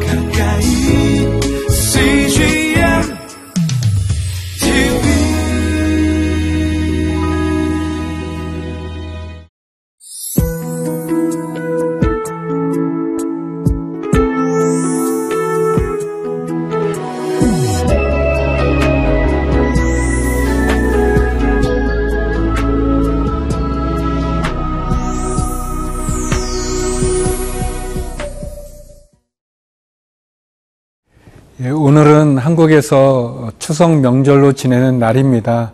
[0.00, 0.21] 가까
[31.70, 35.72] 오늘은 한국에서 추석 명절로 지내는 날입니다.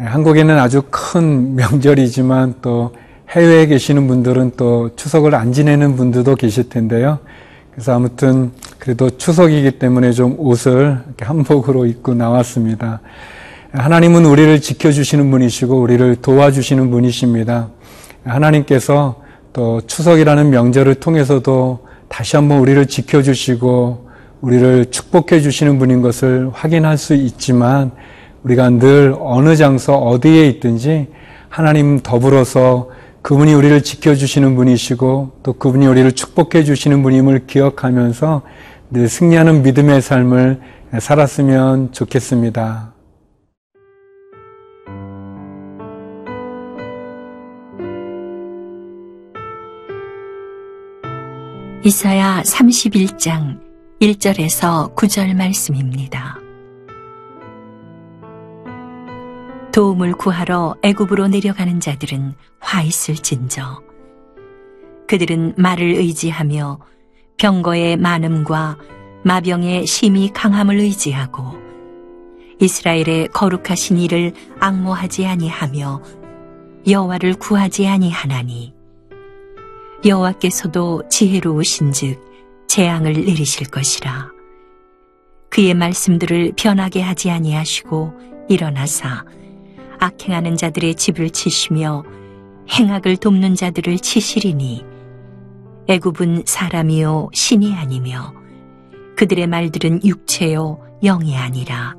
[0.00, 2.94] 예, 한국에는 아주 큰 명절이지만 또
[3.28, 7.18] 해외에 계시는 분들은 또 추석을 안 지내는 분들도 계실 텐데요.
[7.70, 13.00] 그래서 아무튼 그래도 추석이기 때문에 좀 옷을 한복으로 입고 나왔습니다.
[13.72, 17.68] 하나님은 우리를 지켜주시는 분이시고 우리를 도와주시는 분이십니다.
[18.24, 19.20] 하나님께서
[19.52, 24.09] 또 추석이라는 명절을 통해서도 다시 한번 우리를 지켜주시고
[24.40, 27.90] 우리를 축복해 주시는 분인 것을 확인할 수 있지만
[28.42, 31.08] 우리가 늘 어느 장소 어디에 있든지
[31.48, 32.88] 하나님 더불어서
[33.22, 38.42] 그분이 우리를 지켜주시는 분이시고 또 그분이 우리를 축복해 주시는 분임을 기억하면서
[38.90, 40.60] 늘 승리하는 믿음의 삶을
[40.98, 42.94] 살았으면 좋겠습니다.
[51.82, 53.69] 이사야 31장
[54.00, 56.38] 1절에서 9절 말씀입니다.
[59.74, 63.82] 도움을 구하러 애굽으로 내려가는 자들은 화 있을진저
[65.06, 66.78] 그들은 말을 의지하며
[67.36, 68.78] 병거의 많음과
[69.24, 71.58] 마병의 심히 강함을 의지하고
[72.58, 76.02] 이스라엘의 거룩하신 이를 악모하지 아니하며
[76.88, 78.74] 여호와를 구하지 아니하나니
[80.06, 82.29] 여호와께서도 지혜로우신즉
[82.70, 84.30] 재앙을 내리실 것이라.
[85.48, 88.12] 그의 말씀들을 변하게 하지 아니하시고
[88.48, 89.24] 일어나사
[89.98, 92.04] 악행하는 자들의 집을 치시며
[92.70, 94.84] 행악을 돕는 자들을 치시리니
[95.88, 98.32] 애굽은 사람이요 신이 아니며
[99.16, 101.96] 그들의 말들은 육체요 영이 아니라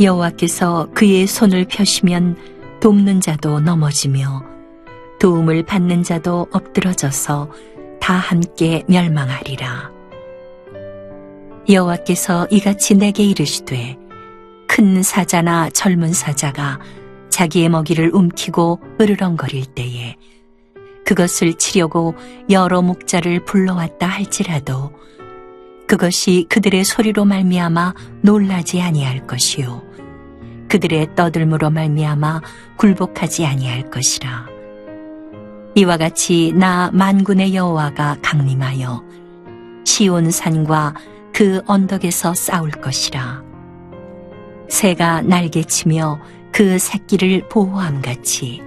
[0.00, 2.36] 여호와께서 그의 손을 펴시면
[2.80, 4.44] 돕는 자도 넘어지며
[5.18, 7.50] 도움을 받는 자도 엎드러져서
[8.00, 9.90] 다 함께 멸망하리라.
[11.68, 13.96] 여호와께서 이같이 내게 이르시되
[14.66, 16.80] 큰 사자나 젊은 사자가
[17.28, 20.16] 자기의 먹이를 움키고 으르렁거릴 때에
[21.04, 22.14] 그것을 치려고
[22.50, 24.92] 여러 목자를 불러왔다 할지라도
[25.86, 29.82] 그것이 그들의 소리로 말미암아 놀라지 아니할 것이요
[30.68, 32.42] 그들의 떠들므로 말미암아
[32.76, 34.49] 굴복하지 아니할 것이라.
[35.74, 39.04] 이와 같이 나 만군의 여호와가 강림하여
[39.84, 40.94] 시온 산과
[41.32, 43.42] 그 언덕에서 싸울 것이라.
[44.68, 46.20] 새가 날개치며
[46.52, 48.62] 그 새끼를 보호함 같이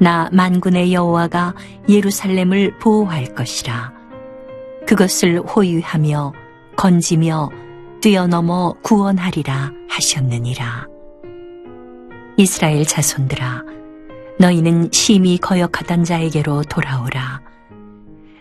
[0.00, 1.54] 나 만군의 여호와가
[1.88, 3.92] 예루살렘을 보호할 것이라.
[4.86, 6.32] 그것을 호위하며
[6.76, 7.50] 건지며
[8.00, 10.86] 뛰어넘어 구원하리라 하셨느니라.
[12.36, 13.77] 이스라엘 자손들아
[14.38, 17.40] 너희는 심히 거역하던 자에게로 돌아오라.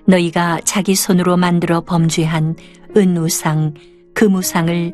[0.06, 2.56] 너희가 자기 손으로 만들어 범죄한
[2.96, 3.74] 은우상,
[4.13, 4.94] 금우상을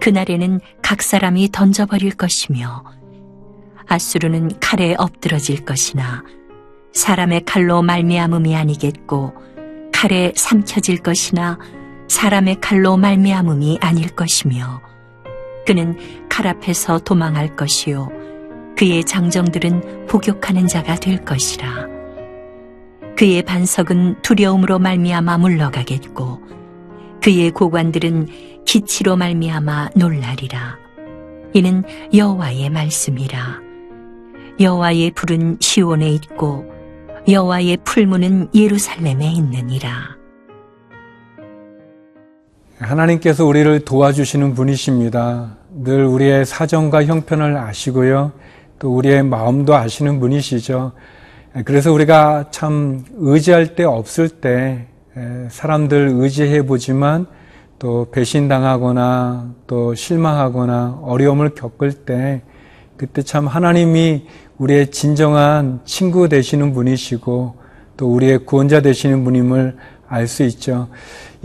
[0.00, 2.84] 그날에는 각 사람이 던져버릴 것이며
[3.86, 6.22] 아수르는 칼에 엎드러질 것이나
[6.92, 9.34] 사람의 칼로 말미암음이 아니겠고
[9.92, 11.58] 칼에 삼켜질 것이나
[12.08, 14.82] 사람의 칼로 말미암음이 아닐 것이며
[15.66, 15.96] 그는
[16.28, 18.23] 칼 앞에서 도망할 것이요
[18.76, 21.88] 그의 장정들은 복욕하는 자가 될 것이라.
[23.16, 26.40] 그의 반석은 두려움으로 말미암아 물러가겠고
[27.22, 30.76] 그의 고관들은 기치로 말미암아 놀라리라.
[31.52, 33.60] 이는 여호와의 말씀이라.
[34.58, 36.64] 여호와의 불은 시온에 있고
[37.28, 40.16] 여호와의 풀무는 예루살렘에 있느니라.
[42.80, 45.56] 하나님께서 우리를 도와주시는 분이십니다.
[45.70, 48.32] 늘 우리의 사정과 형편을 아시고요.
[48.84, 50.92] 또 우리의 마음도 아시는 분이시죠.
[51.64, 54.88] 그래서 우리가 참 의지할 데 없을 때
[55.48, 57.24] 사람들 의지해 보지만
[57.78, 62.42] 또 배신당하거나 또 실망하거나 어려움을 겪을 때
[62.98, 64.26] 그때 참 하나님이
[64.58, 67.54] 우리의 진정한 친구 되시는 분이시고
[67.96, 69.78] 또 우리의 구원자 되시는 분임을
[70.08, 70.88] 알 수 있죠.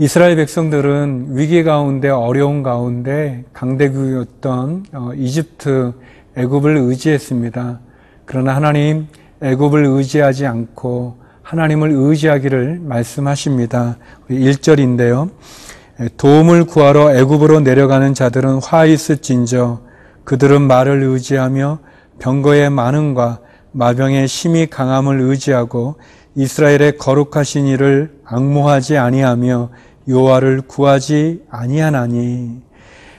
[0.02, 5.92] 이스라엘 백성들은 위기 가운데 어려운 가운데 강대국이었던 어, 이집트
[6.38, 7.80] 애굽을 의지했습니다.
[8.24, 9.08] 그러나 하나님
[9.42, 13.98] 애굽을 의지하지 않고 하나님을 의지하기를 말씀하십니다.
[14.30, 15.28] 1절인데요.
[16.16, 19.82] 도움을 구하러 애굽으로 내려가는 자들은 화 있을진저
[20.24, 21.78] 그들은 말을 의지하며
[22.20, 23.40] 병거의 많음과
[23.72, 25.96] 마병의 심히 강함을 의지하고
[26.36, 29.70] 이스라엘의 거룩하신 이를 악모하지 아니하며
[30.10, 32.60] 요하를 구하지 아니하나니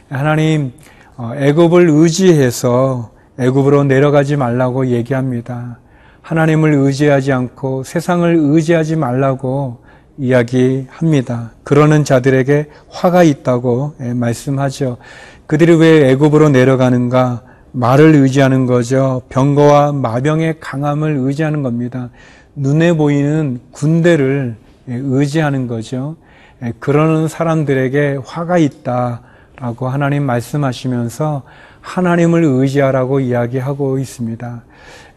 [0.09, 0.73] 하나님
[1.17, 5.79] 어, 애굽을 의지해서 애굽으로 내려가지 말라고 얘기합니다.
[6.21, 9.79] 하나님을 의지하지 않고 세상을 의지하지 말라고
[10.17, 11.51] 이야기합니다.
[11.63, 14.97] 그러는 자들에게 화가 있다고 예, 말씀하죠.
[15.47, 17.43] 그들이 왜 애굽으로 내려가는가?
[17.71, 19.21] 말을 의지하는 거죠.
[19.29, 22.09] 병거와 마병의 강함을 의지하는 겁니다.
[22.55, 24.55] 눈에 보이는 군대를
[24.89, 26.17] 예, 의지하는 거죠.
[26.63, 31.43] 예, 그러는 사람들에게 화가 있다라고 하나님 말씀하시면서
[31.81, 34.63] 하나님을 의지하라고 이야기하고 있습니다.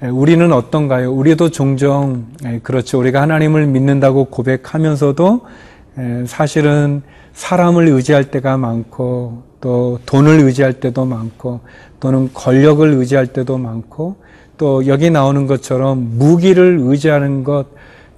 [0.03, 1.13] 예, 우리는 어떤가요?
[1.13, 2.27] 우리도 종종
[2.63, 2.99] 그렇죠.
[2.99, 5.47] 우리가 하나님을 믿는다고 고백하면서도
[6.27, 7.03] 사실은
[7.35, 11.61] 사람을 의지할 때가 많고 또 돈을 의지할 때도 많고
[12.01, 14.17] 또는 권력을 의지할 때도 많고
[14.57, 17.67] 또 여기 나오는 것처럼 무기를 의지하는 것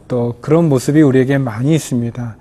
[0.08, 2.36] 또 그런 모습이 우리에게 많이 있습니다.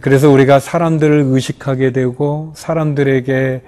[0.00, 3.62] 그래서 우리가 사람들을 의식하게 되고 사람들에게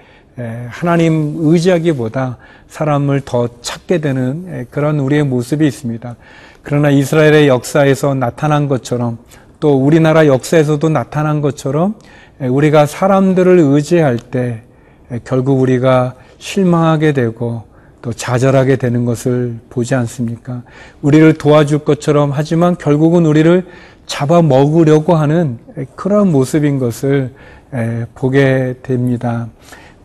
[0.69, 2.37] 하나님 의지하기보다
[2.67, 6.15] 사람을 더 찾게 되는 그런 우리의 모습이 있습니다.
[6.63, 9.17] 그러나 이스라엘의 역사에서 나타난 것처럼
[9.59, 11.95] 또 우리나라 역사에서도 나타난 것처럼
[12.39, 14.63] 우리가 사람들을 의지할 때
[15.23, 17.63] 결국 우리가 실망하게 되고
[18.05, 20.61] 또 좌절하게 되는 것을 보지 않습니까?
[21.01, 23.65] 우리를 도와줄 것처럼 하지만 결국은 우리를
[24.05, 25.57] 잡아먹으려고 하는
[25.95, 27.33] 그런 모습인 것을
[28.13, 29.49] 보게 됩니다.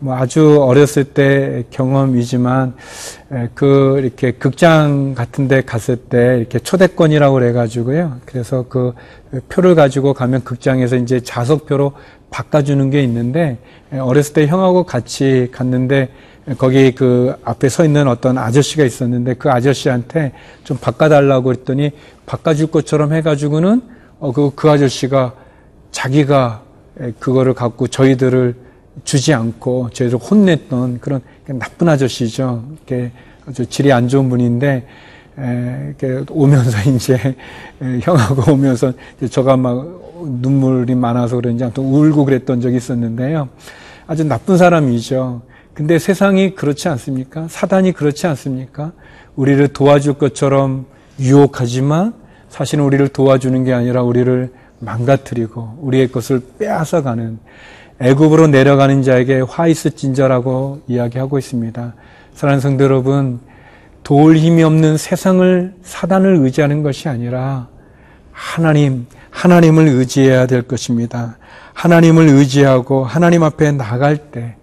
[0.03, 2.73] 뭐 아주 어렸을 때 경험이지만
[3.53, 8.17] 그 이렇게 극장 같은 데 갔을 때 이렇게 초대권이라고 그래 가지고요.
[8.25, 8.93] 그래서 그
[9.49, 11.93] 표를 가지고 가면 극장에서 이제 좌석표로
[12.31, 13.59] 바꿔 주는 게 있는데
[13.91, 16.09] 어렸을 때 형하고 같이 갔는데
[16.57, 20.31] 거기 그 앞에 서 있는 어떤 아저씨가 있었는데 그 아저씨한테
[20.63, 21.91] 좀 바꿔 달라고 했더니
[22.25, 23.83] 바꿔 줄 것처럼 해 가지고는
[24.19, 25.33] 어, 그, 그 아저씨가
[25.91, 26.63] 자기가
[27.19, 28.70] 그거를 갖고 저희들을
[29.03, 32.63] 주지 않고 저희를 혼냈던 그런 나쁜 아저씨죠.
[32.73, 33.11] 이렇게
[33.47, 34.85] 아주 질이 안 좋은 분인데
[35.39, 37.35] 에, 이렇게 오면서 이제
[38.01, 43.49] 형하고 오면서 이제 저가 막 눈물이 많아서 그런지 아무튼 울고 그랬던 적이 있었는데요.
[44.07, 45.41] 아주 나쁜 사람이죠.
[45.73, 47.47] 근데 세상이 그렇지 않습니까?
[47.49, 48.91] 사단이 그렇지 않습니까?
[49.35, 50.85] 우리를 도와줄 것처럼
[51.19, 52.13] 유혹하지만
[52.49, 57.39] 사실은 우리를 도와주는 게 아니라 우리를 망가뜨리고 우리의 것을 빼앗아가는
[58.01, 61.93] 애굽으로 내려가는 자에게 화 있을진저라고 이야기하고 있습니다.
[62.33, 63.39] 사랑하는 성도 여러분,
[64.03, 67.67] 도울 힘이 없는 세상을 사단을 의지하는 것이 아니라
[68.31, 71.37] 하나님, 하나님을 의지해야 될 것입니다.
[71.73, 74.55] 하나님을 의지하고 하나님 앞에 나갈 때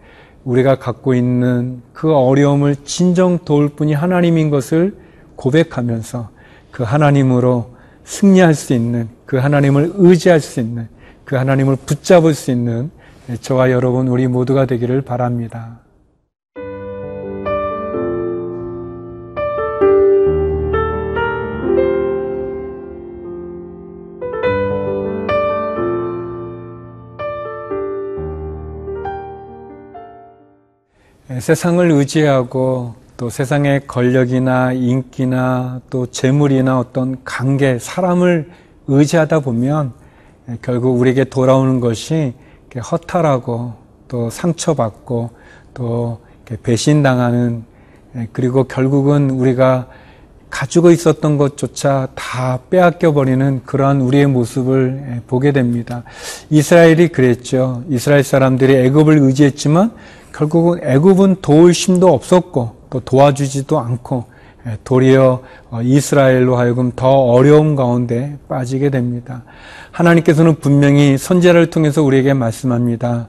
[0.43, 4.97] 우리가 갖고 있는 그 어려움을 진정 도울 분이 하나님인 것을
[5.37, 6.31] 고백하면서
[6.73, 7.71] 그 하나님으로
[8.05, 10.89] 승리할 수 있는 그 하나님을 의지할 수 있는
[11.25, 12.91] 그 하나님을 붙잡을 수 있는
[13.37, 15.81] 저와 여러분 우리 모두가 되기를 바랍니다.
[31.39, 38.51] 세상을 의지하고 또 세상의 권력이나 인기나 또 재물이나 어떤 관계, 사람을
[38.87, 39.93] 의지하다 보면
[40.63, 42.33] 결국 우리에게 돌아오는 것이
[42.77, 43.75] 허탈하고
[44.09, 45.31] 또 상처받고
[45.75, 46.21] 또
[46.63, 47.65] 배신당하는
[48.33, 49.87] 그리고 결국은 우리가
[50.51, 56.05] 가지고 있었던 것조차 다 빼앗겨 버리는 그러한 우리의 모습을 보게 됩니다.
[56.49, 57.83] 이스라엘이 그랬죠.
[57.89, 59.93] 이스라엘 사람들이 애굽을 의지했지만
[60.33, 64.25] 결국은 애굽은 도울 힘도 없었고 또 도와주지도 않고
[64.85, 65.43] 도리어
[65.83, 69.45] 이스라엘로 하여금 더 어려움 가운데 빠지게 됩니다.
[69.93, 73.29] 하나님께서는 분명히 선제를 통해서 우리에게 말씀합니다.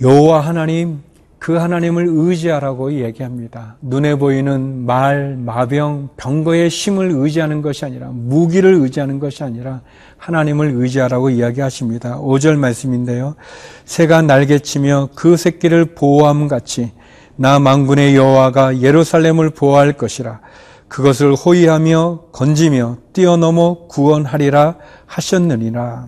[0.00, 1.00] 여호와 하나님
[1.38, 3.76] 그 하나님을 의지하라고 얘기합니다.
[3.80, 9.80] 눈에 보이는 말, 마병, 병거의 힘을 의지하는 것이 아니라 무기를 의지하는 것이 아니라
[10.16, 12.18] 하나님을 의지하라고 이야기하십니다.
[12.18, 13.36] 5절 말씀인데요.
[13.84, 16.90] 새가 날개치며 그 새끼를 보호함 같이
[17.40, 20.40] 나 망군의 여호와가 예루살렘을 보호할 것이라
[20.88, 24.74] 그것을 호위하며 건지며 뛰어넘어 구원하리라
[25.06, 26.06] 하셨느니라.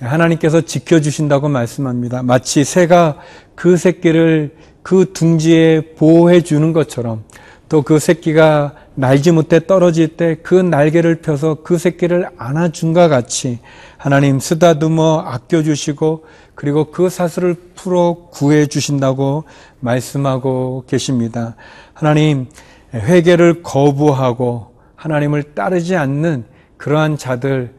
[0.00, 2.24] 하나님께서 지켜주신다고 말씀합니다.
[2.24, 3.18] 마치 새가
[3.54, 7.22] 그 새끼를 그 둥지에 보호해 주는 것처럼
[7.68, 13.60] 또 그 새끼가 날지 못해 떨어질 때 그 날개를 펴서 그 새끼를 안아준과 같이
[13.96, 16.24] 하나님 쓰다듬어 아껴주시고
[16.58, 19.44] 그리고 그 사슬을 풀어 구해 주신다고
[19.78, 21.54] 말씀하고 계십니다.
[21.94, 22.48] 하나님
[22.92, 26.46] 회개를 거부하고 하나님을 따르지 않는
[26.76, 27.76] 그러한 자들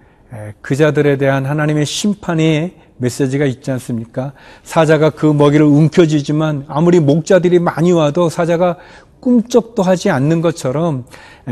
[0.62, 4.32] 그 자들에 대한 하나님의 심판의 메시지가 있지 않습니까?
[4.64, 8.78] 사자가 그 먹이를 움켜쥐지만 아무리 목자들이 많이 와도 사자가
[9.20, 11.04] 꿈쩍도 하지 않는 것처럼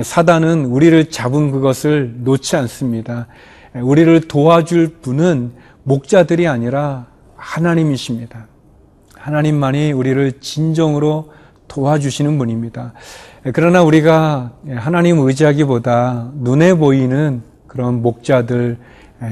[0.02, 3.28] 사단은 우리를 잡은 그것을 놓지 않습니다.
[3.76, 5.52] 우리를 도와줄 분은
[5.84, 8.48] 목자들이 아니라 하나님이십니다.
[9.16, 11.32] 하나님만이 우리를 진정으로
[11.68, 12.94] 도와주시는 분입니다.
[13.54, 18.78] 그러나 우리가 하나님 의지하기보다 눈에 보이는 그런 목자들,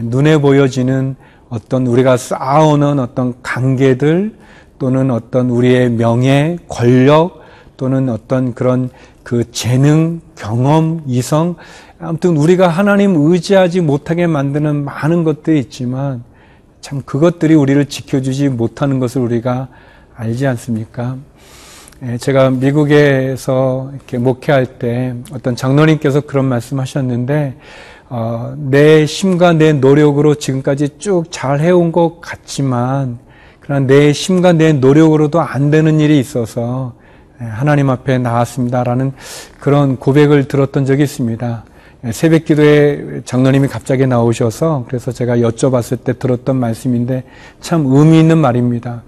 [0.04, 1.16] 눈에 보여지는
[1.50, 4.36] 어떤 우리가 쌓아오는 어떤 관계들
[4.80, 7.42] 또는 어떤 우리의 명예, 권력
[7.78, 8.90] 또는 어떤 그런
[9.24, 11.56] 그 재능, 경험, 이성
[12.00, 16.24] 아무튼 우리가 하나님 의지하지 못하게 만드는 많은 것들이 있지만
[16.86, 19.70] 참 그것들이 우리를 지켜주지 못하는 것을 우리가
[20.16, 21.18] 알지 않습니까?
[22.04, 27.58] 예, 제가 미국에서 이렇게 목회할 때 어떤 장로님께서 그런 말씀하셨는데
[28.10, 33.18] 어, 내 힘과 내 노력으로 지금까지 쭉 잘 해온 것 같지만
[33.62, 36.94] 그러나 내 힘과 내 노력으로도 안 되는 일이 있어서
[37.42, 39.12] 예, 하나님 앞에 나왔습니다라는
[39.60, 41.66] 그런 고백을 들었던 적이 있습니다.
[42.06, 47.24] 예, 새벽 기도에 장로님이 갑자기 나오셔서 그래서 제가 여쭤봤을 때 들었던 말씀인데
[47.62, 49.02] 참 의미 있는 말입니다.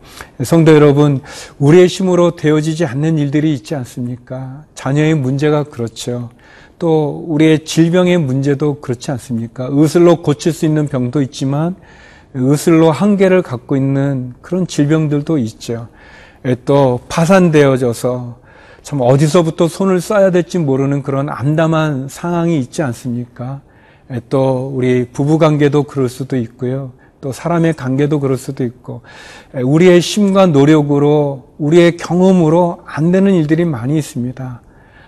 [0.44, 1.22] 성도 여러분,
[1.60, 4.64] 우리의 힘으로 되어지지 않는 일들이 있지 않습니까?
[4.74, 6.30] 자녀의 문제가 그렇죠.
[6.80, 9.68] 또 우리의 질병의 문제도 그렇지 않습니까?
[9.70, 11.76] 의술로 고칠 수 있는 병도 있지만
[12.34, 15.88] 의술로 한계를 갖고 있는 그런 질병들도 있죠.
[16.66, 18.47] 또 파산되어져서
[18.88, 23.60] 참 어디서부터 손을 써야 될지 모르는 그런 암담한 상황이 있지 않습니까?
[24.30, 26.94] 또 우리 부부 관계도 그럴 수도 있고요.
[27.20, 29.02] 또 사람의 관계도 그럴 수도 있고
[29.54, 34.62] 우리의 힘과 노력으로 우리의 경험으로 안 되는 일들이 많이 있습니다.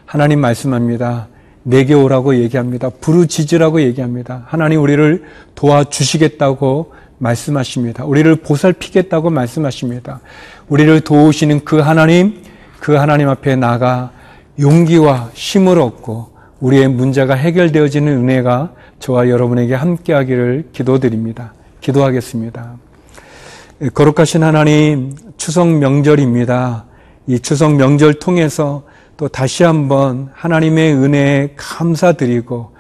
[0.06, 1.30] 하나님 말씀합니다.
[1.64, 2.90] 내게 오라고 얘기합니다.
[2.90, 4.44] 부르짖으라고 얘기합니다.
[4.48, 5.24] 하나님 우리를
[5.56, 8.04] 도와주시겠다고 말씀하십니다.
[8.04, 10.20] 우리를 보살피겠다고 말씀하십니다.
[10.68, 12.49] 우리를 도우시는 그 하나님,
[12.80, 14.12] 그 하나님 앞에 나가
[14.60, 21.54] 용기와 힘을 얻고 우리의 문제가 해결되어지는 은혜가 저와 여러분에게 함께 하기를 기도드립니다.
[21.82, 22.76] 기도하겠습니다.
[23.94, 26.86] 거룩하신 하나님, 추석 명절입니다.
[27.28, 28.84] 이 추석 명절 통해서
[29.16, 32.72] 또 다시 한번 하나님의 은혜에 감사드리고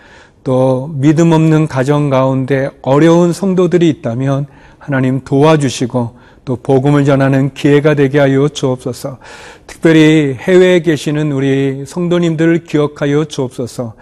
[0.43, 6.17] 또 믿음 없는 가정 가운데 어려운 성도들이 있다면 하나님 도와주시고
[6.49, 9.19] 또 복음을 전하는 기회가 되게 하여 주옵소서.
[9.67, 13.93] 특별히 해외에 계시는 우리 성도님들을 기억하여 주옵소서.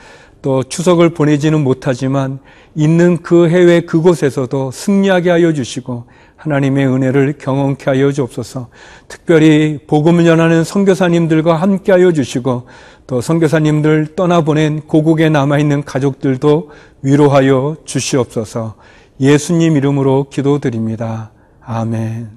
[0.41, 2.39] 또 추석을 보내지는 못하지만
[2.73, 6.05] 있는 그 해외 그곳에서도 승리하게 하여 주시고
[6.37, 8.69] 하나님의 은혜를 경험케 하여 주옵소서.
[9.09, 12.65] 특별히 복음을 전하는 선교사님들과 함께 하여 주시고
[13.07, 18.75] 또 선교사님들 떠나보낸 고국에 남아 있는 가족들도 위로하여 주시옵소서.
[19.19, 21.31] 예수님 이름으로 기도드립니다.
[21.59, 22.36] 아멘.